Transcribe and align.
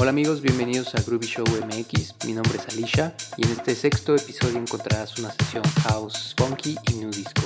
Hola 0.00 0.10
amigos, 0.10 0.40
bienvenidos 0.40 0.94
a 0.94 1.02
Groovy 1.02 1.26
Show 1.26 1.44
MX. 1.44 2.14
Mi 2.24 2.32
nombre 2.32 2.56
es 2.56 2.72
Alicia 2.72 3.16
y 3.36 3.44
en 3.44 3.50
este 3.50 3.74
sexto 3.74 4.14
episodio 4.14 4.56
encontrarás 4.56 5.18
una 5.18 5.32
sesión 5.32 5.64
house, 5.88 6.36
funky 6.38 6.76
y 6.88 6.94
new 6.94 7.10
disco. 7.10 7.42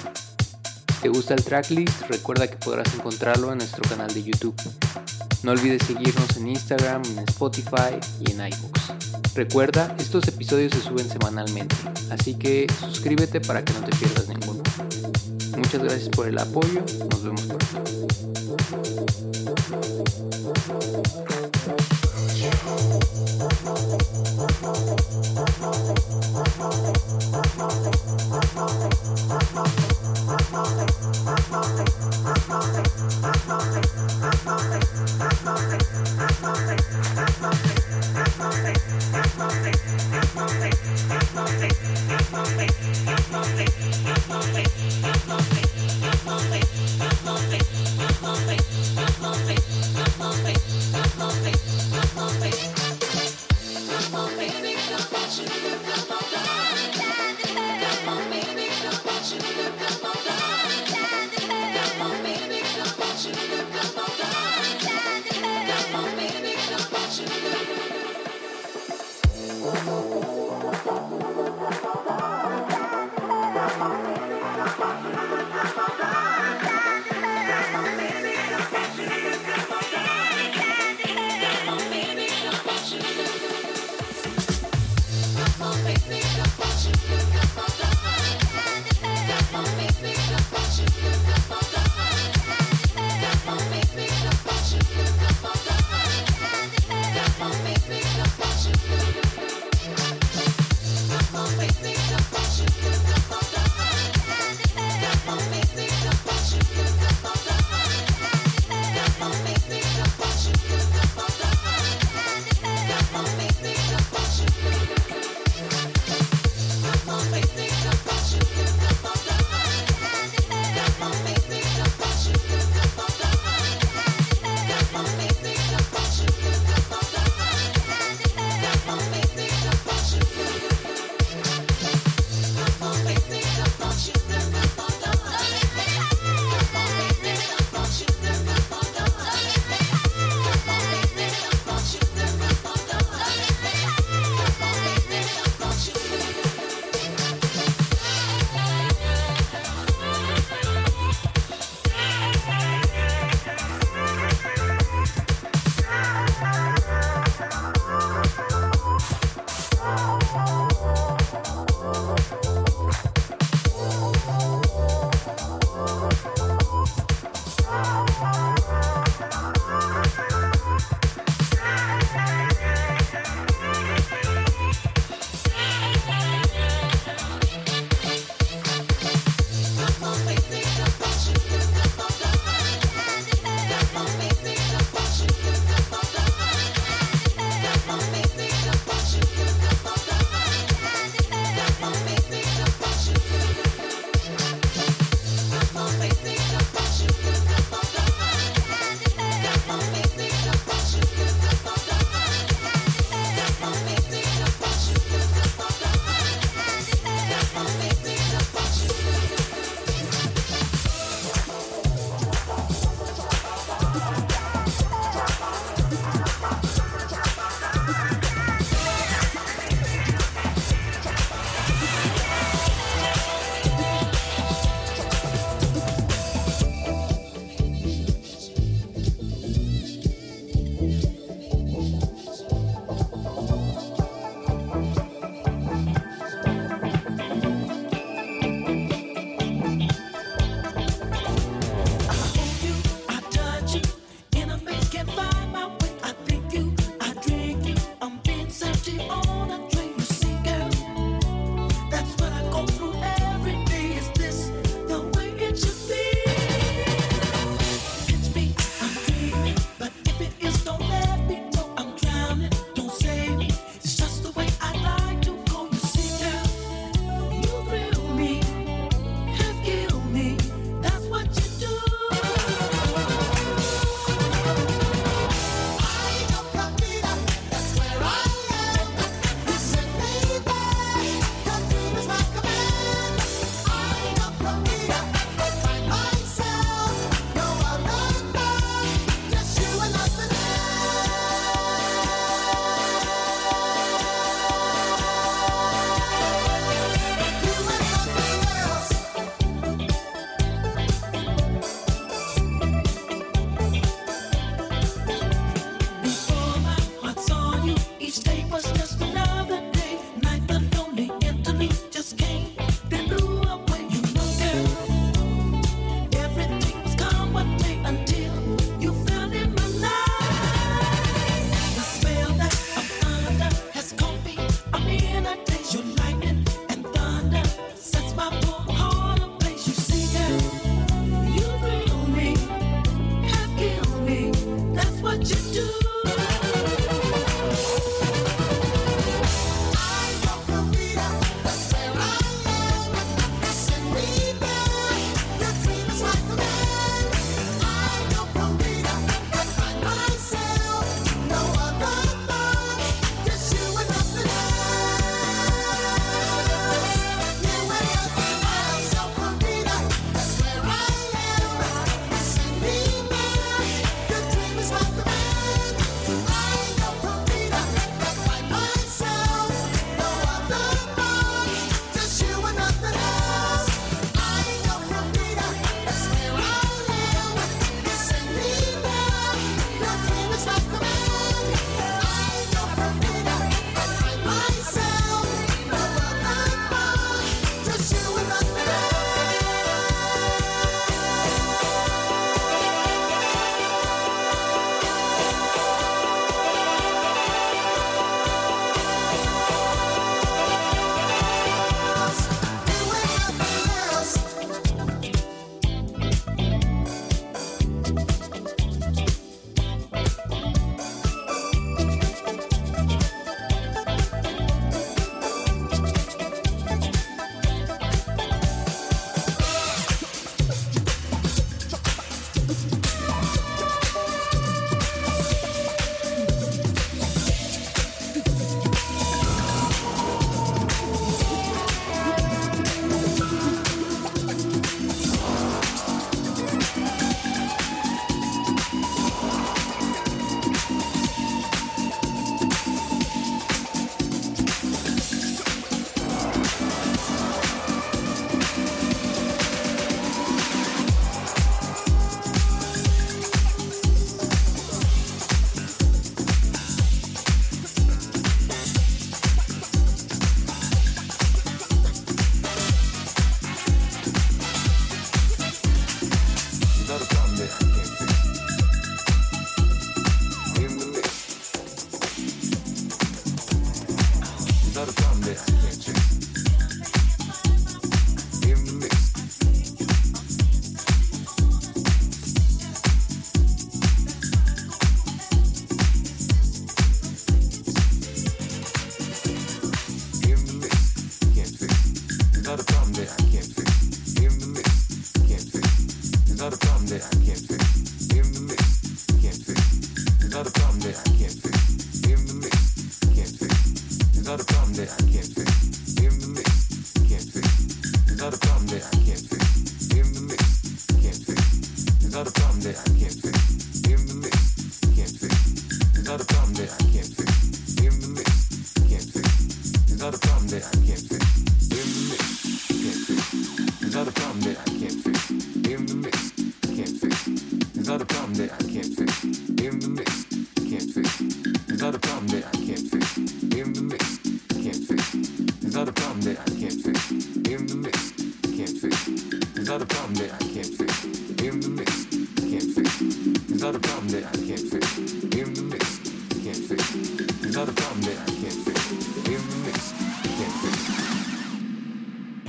Te 1.01 1.09
gusta 1.09 1.33
el 1.33 1.43
tracklist, 1.43 2.03
recuerda 2.11 2.47
que 2.49 2.57
podrás 2.57 2.95
encontrarlo 2.95 3.53
en 3.53 3.59
nuestro 3.59 3.83
canal 3.89 4.13
de 4.13 4.23
YouTube. 4.23 4.55
No 5.43 5.53
olvides 5.53 5.83
seguirnos 5.87 6.37
en 6.37 6.49
Instagram, 6.49 7.03
en 7.17 7.21
Spotify 7.21 7.97
y 8.21 8.33
en 8.33 8.47
iBooks. 8.47 9.35
Recuerda, 9.35 9.97
estos 9.99 10.29
episodios 10.29 10.73
se 10.73 10.83
suben 10.83 11.09
semanalmente, 11.09 11.75
así 12.11 12.35
que 12.35 12.67
suscríbete 12.81 13.41
para 13.41 13.65
que 13.65 13.73
no 13.73 13.81
te 13.81 13.97
pierdas 13.97 14.29
ninguno. 14.29 14.52
Muchas 15.73 15.89
gracias 15.89 16.09
por 16.11 16.29
el 16.29 16.39
apoyo. 16.39 16.85
Nos 17.09 17.23
vemos. 17.23 17.49
Baby, 46.25 46.63
come 53.83 54.21
on, 54.21 54.37
baby, 54.37 54.75
come 55.85 56.13
on 56.13 56.33
down. 56.33 56.82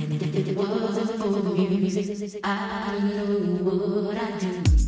And 0.04 0.20
if 0.20 0.48
it 0.48 0.54
wasn't 0.54 1.18
for 1.18 1.30
music, 1.30 2.40
I 2.44 2.98
don't 3.00 3.64
know 3.64 4.02
what 4.02 4.18
I'd 4.18 4.38
do. 4.38 4.83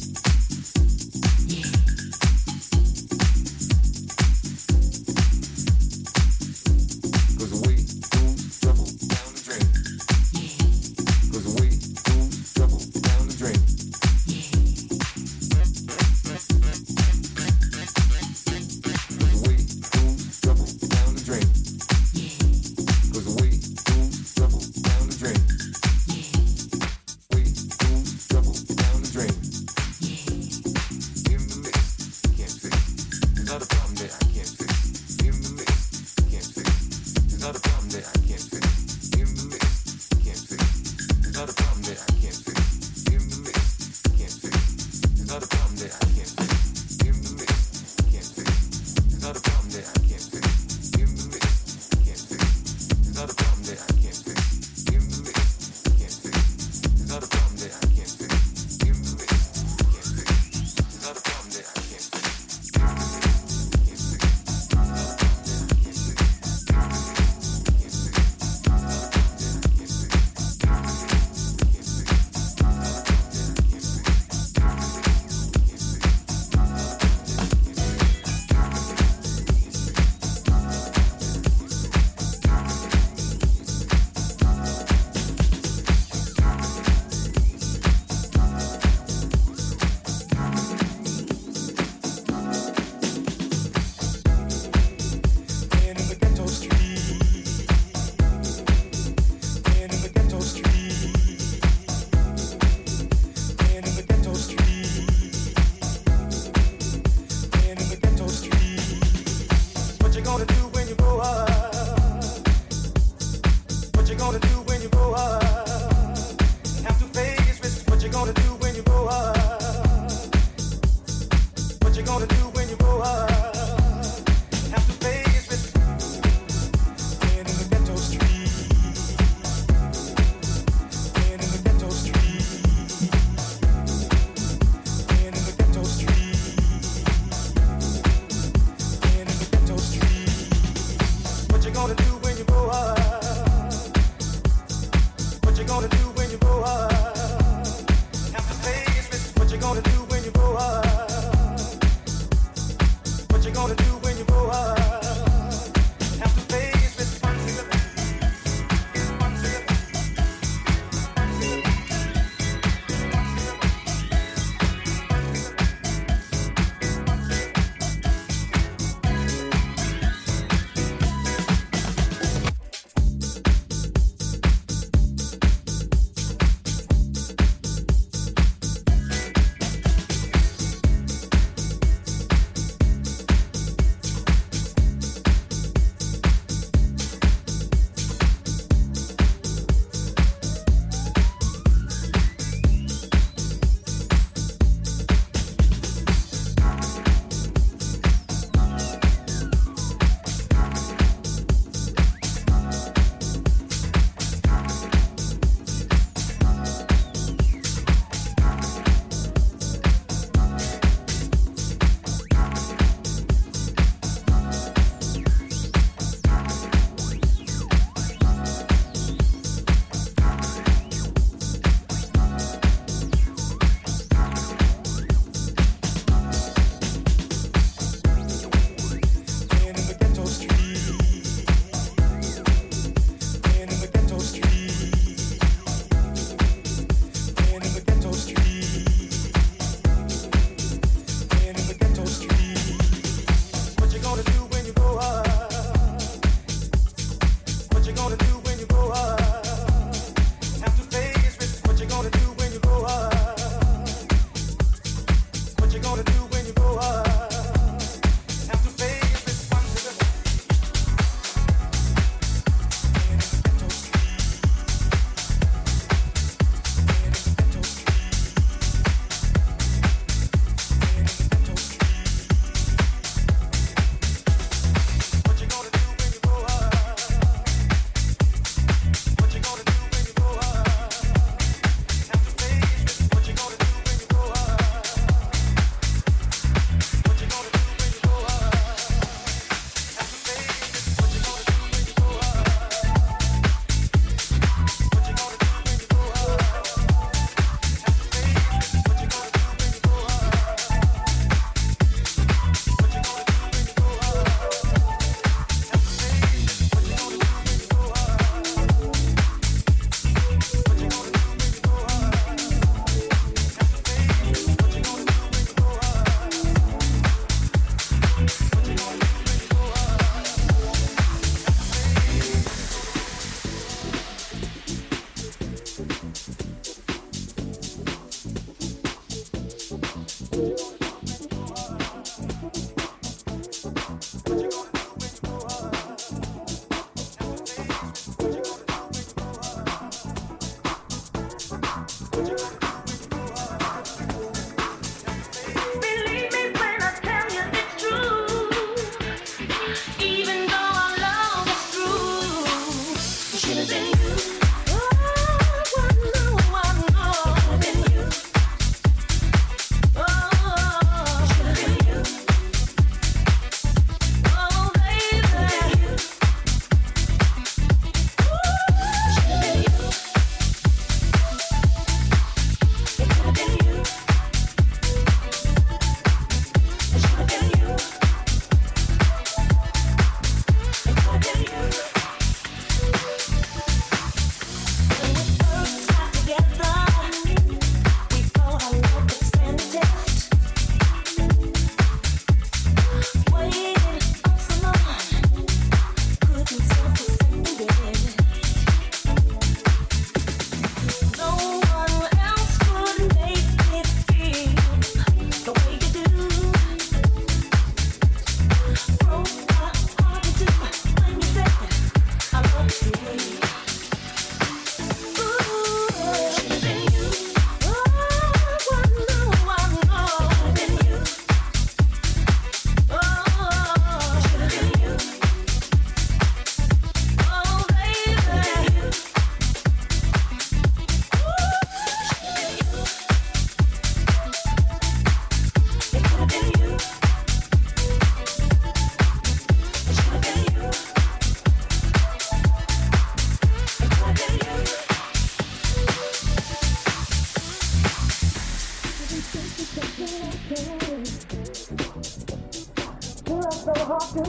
I've 454.18 454.24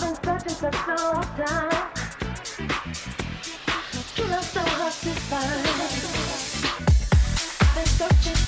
been 0.00 0.14
searching 0.24 0.56
for 0.56 0.72
so 0.72 0.94
long 1.04 1.22
time. 1.36 1.88
You 4.16 4.24
so 4.42 4.60
hard 4.60 4.92
to 4.92 5.12
find. 5.28 5.66
I've 7.60 7.74
been 7.74 7.86
searching. 7.86 8.39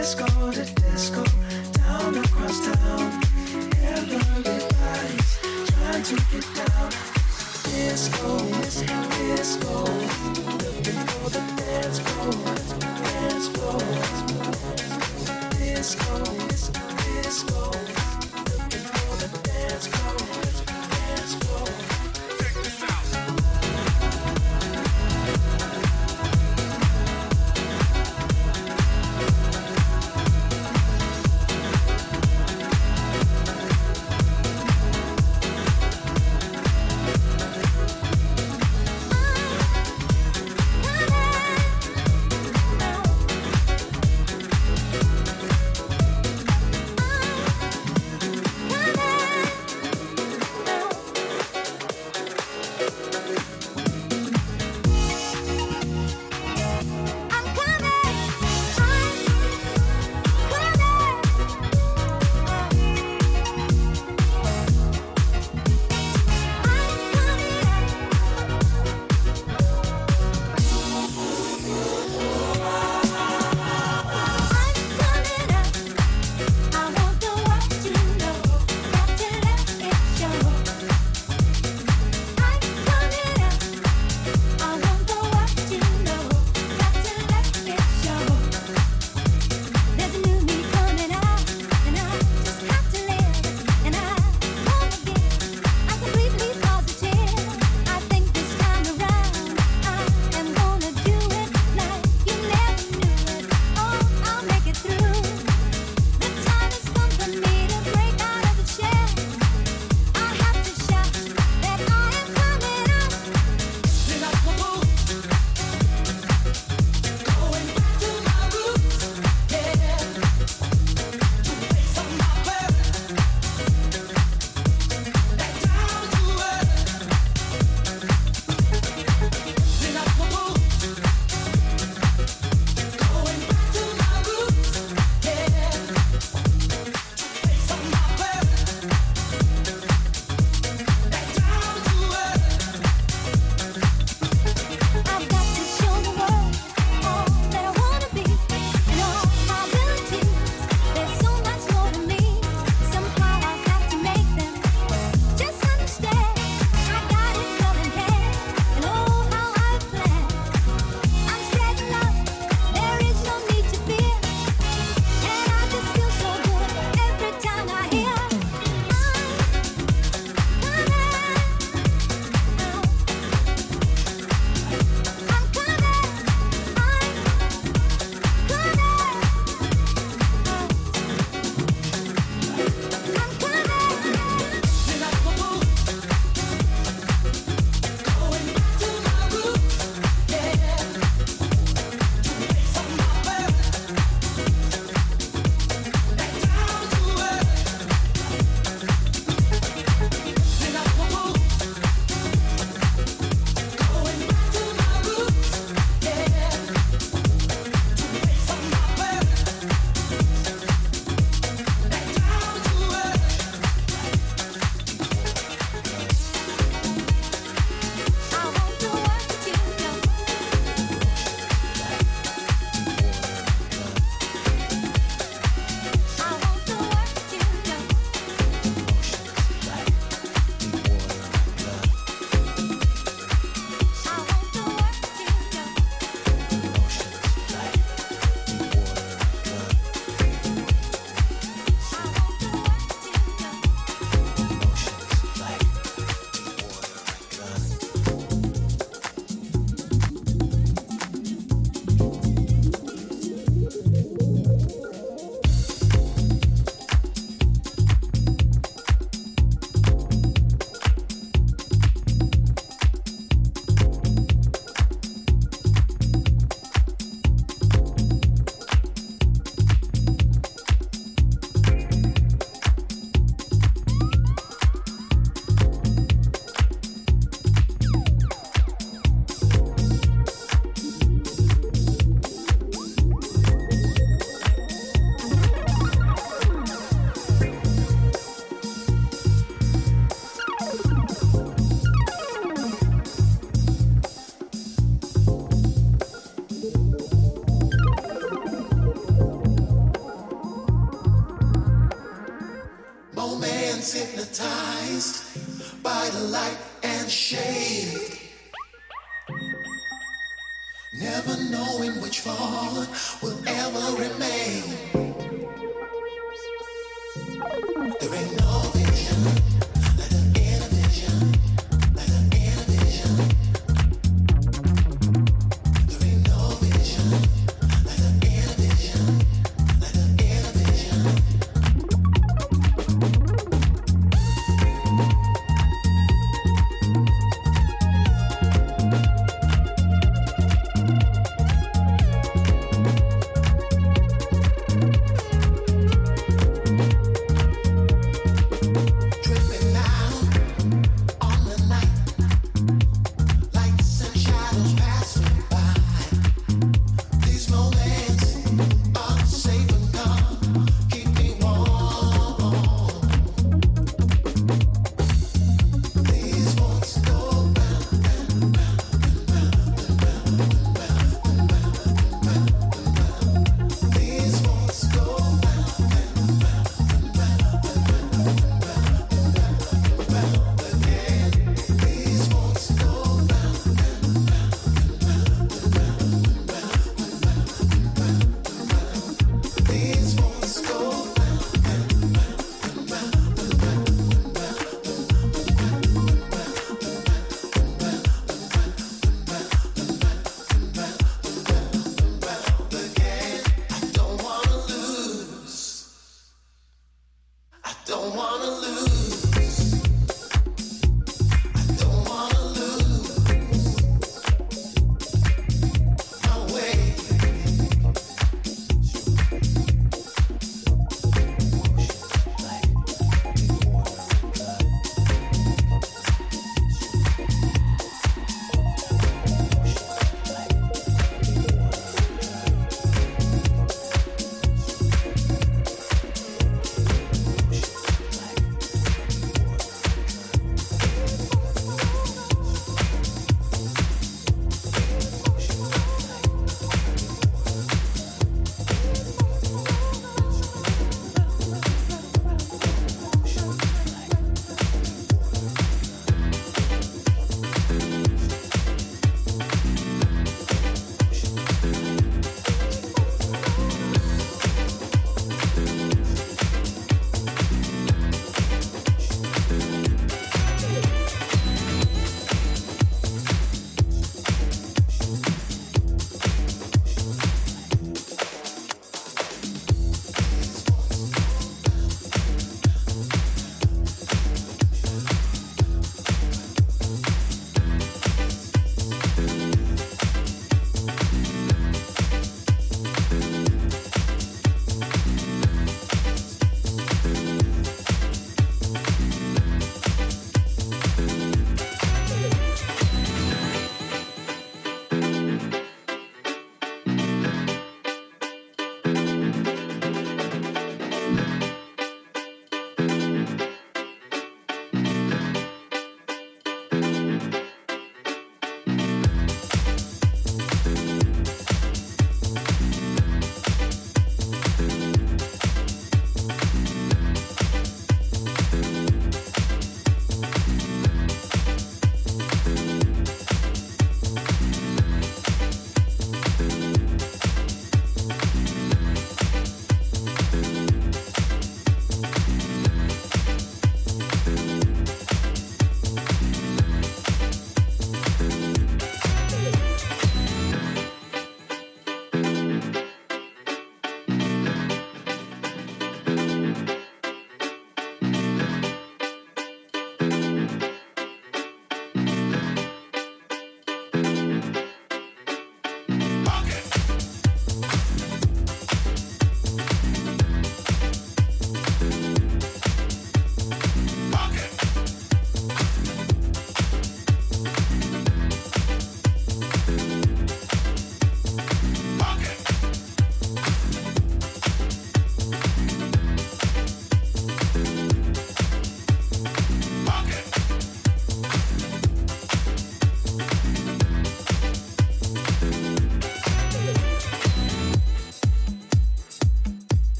Let's 0.00 0.14
go. 0.14 0.39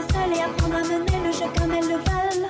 seul 0.00 0.32
et 0.34 0.40
apprendre 0.40 0.76
à 0.76 0.82
mener 0.82 1.18
le 1.24 1.32
jeu 1.32 1.46
comme 1.58 1.72
elles 1.72 1.88
le 1.88 1.96
veulent. 1.96 2.48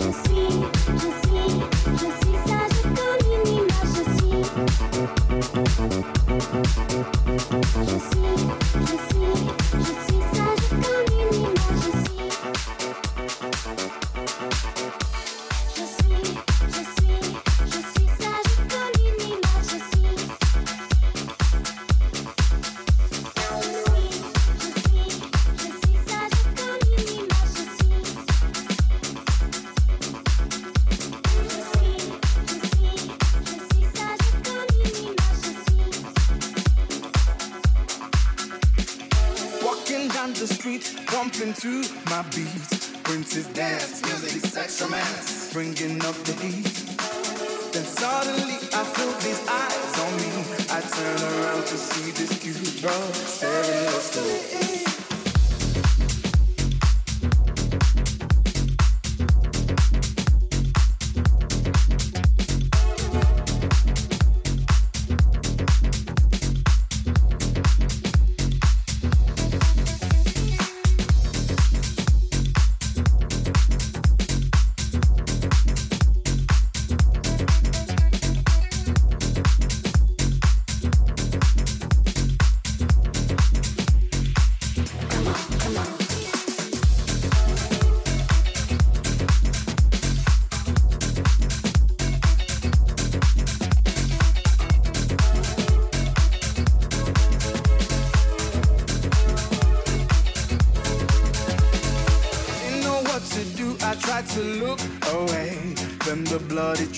Je 0.00 0.10
suis, 0.22 0.48
je 0.94 1.08
suis, 1.28 1.48
je 1.92 1.98
suis. 1.98 2.23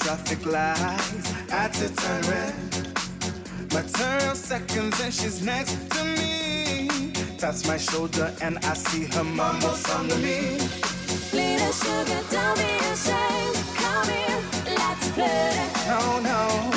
Traffic 0.06 0.46
lights 0.46 1.30
had 1.50 1.72
to 1.74 1.88
turn 1.96 2.22
red. 2.30 2.54
My 3.72 3.82
turn 3.82 4.34
seconds 4.34 5.00
and 5.00 5.12
she's 5.12 5.42
next 5.42 5.90
to 5.90 6.04
me. 6.04 6.88
Taps 7.38 7.66
my 7.66 7.76
shoulder 7.76 8.32
and 8.40 8.58
I 8.58 8.74
see 8.74 9.04
her 9.14 9.24
mumble 9.24 9.70
some 9.70 10.08
to 10.08 10.16
me. 10.16 10.58
Little 11.32 11.72
sugar, 11.72 12.22
don't 12.30 12.56
be 12.56 12.72
ashamed. 12.92 13.56
Come 13.74 14.08
here, 14.08 14.40
let's 14.78 15.10
play. 15.10 15.70
No, 15.88 16.20
no. 16.20 16.75